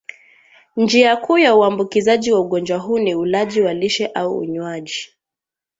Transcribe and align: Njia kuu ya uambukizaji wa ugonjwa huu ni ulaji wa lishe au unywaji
Njia 0.77 1.15
kuu 1.17 1.37
ya 1.37 1.55
uambukizaji 1.55 2.31
wa 2.31 2.39
ugonjwa 2.39 2.77
huu 2.77 2.99
ni 2.99 3.15
ulaji 3.15 3.61
wa 3.61 3.73
lishe 3.73 4.07
au 4.07 4.37
unywaji 4.37 5.09